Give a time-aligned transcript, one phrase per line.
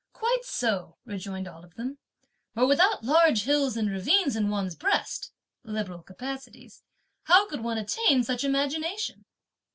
[0.13, 1.99] "Quite so," rejoined all of them.
[2.55, 5.31] "But without large hills and ravines in one's breast
[5.63, 6.81] (liberal capacities),
[7.25, 9.25] how could one attain such imagination!"